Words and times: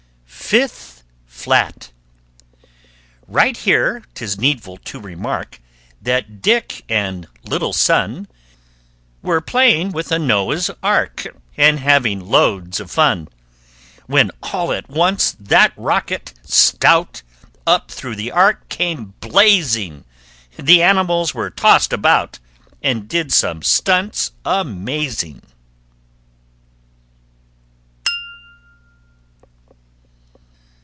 [Illustration: 0.53 0.67
FOURTH 0.67 1.03
FLAT] 1.27 1.73
FIFTH 1.77 1.87
FLAT 1.87 1.91
Right 3.29 3.55
here 3.57 4.03
'tis 4.13 4.37
needful 4.37 4.75
to 4.79 4.99
remark 4.99 5.61
That 6.01 6.41
Dick 6.41 6.83
and 6.89 7.29
"Little 7.43 7.71
Son" 7.71 8.27
Were 9.21 9.39
playing 9.39 9.93
with 9.93 10.11
a 10.11 10.19
Noah's 10.19 10.69
ark 10.83 11.25
And 11.55 11.79
having 11.79 12.19
loads 12.19 12.81
of 12.81 12.91
fun, 12.91 13.29
When 14.07 14.29
all 14.43 14.73
at 14.73 14.89
once 14.89 15.37
that 15.39 15.71
rocket, 15.77 16.33
stout, 16.43 17.21
Up 17.65 17.89
through 17.89 18.15
the 18.17 18.31
ark 18.31 18.67
came 18.67 19.13
blazing! 19.21 20.03
The 20.57 20.83
animals 20.83 21.33
were 21.33 21.49
tossed 21.49 21.93
about 21.93 22.39
And 22.83 23.07
did 23.07 23.31
some 23.31 23.61
stunts 23.63 24.31
amazing. 24.43 25.43